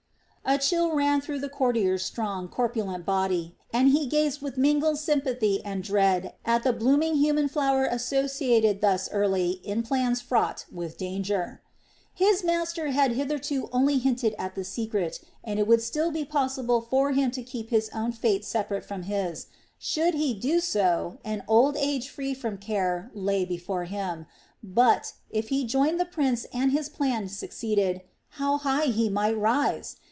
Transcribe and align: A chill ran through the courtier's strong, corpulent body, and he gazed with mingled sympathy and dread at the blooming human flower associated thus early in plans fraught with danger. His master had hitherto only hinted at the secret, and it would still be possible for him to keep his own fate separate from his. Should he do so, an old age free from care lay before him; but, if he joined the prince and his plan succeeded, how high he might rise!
A 0.43 0.57
chill 0.57 0.93
ran 0.95 1.21
through 1.21 1.39
the 1.39 1.47
courtier's 1.47 2.03
strong, 2.03 2.49
corpulent 2.49 3.05
body, 3.05 3.55
and 3.71 3.89
he 3.89 4.05
gazed 4.05 4.41
with 4.41 4.57
mingled 4.57 4.97
sympathy 4.97 5.63
and 5.63 5.81
dread 5.83 6.33
at 6.43 6.63
the 6.63 6.73
blooming 6.73 7.15
human 7.15 7.47
flower 7.47 7.85
associated 7.85 8.81
thus 8.81 9.09
early 9.11 9.51
in 9.63 9.81
plans 9.81 10.19
fraught 10.19 10.65
with 10.69 10.97
danger. 10.97 11.61
His 12.13 12.43
master 12.43 12.87
had 12.89 13.11
hitherto 13.13 13.69
only 13.71 13.97
hinted 13.99 14.35
at 14.37 14.55
the 14.55 14.65
secret, 14.65 15.21
and 15.41 15.57
it 15.57 15.67
would 15.67 15.81
still 15.81 16.11
be 16.11 16.25
possible 16.25 16.81
for 16.81 17.13
him 17.13 17.31
to 17.31 17.43
keep 17.43 17.69
his 17.69 17.89
own 17.93 18.11
fate 18.11 18.43
separate 18.43 18.83
from 18.83 19.03
his. 19.03 19.45
Should 19.77 20.15
he 20.15 20.33
do 20.33 20.59
so, 20.59 21.19
an 21.23 21.43
old 21.47 21.77
age 21.77 22.09
free 22.09 22.33
from 22.33 22.57
care 22.57 23.09
lay 23.13 23.45
before 23.45 23.85
him; 23.85 24.25
but, 24.61 25.13
if 25.29 25.47
he 25.47 25.63
joined 25.65 25.97
the 25.97 26.03
prince 26.03 26.45
and 26.51 26.73
his 26.73 26.89
plan 26.89 27.29
succeeded, 27.29 28.01
how 28.31 28.57
high 28.57 28.85
he 28.87 29.07
might 29.07 29.37
rise! 29.37 29.97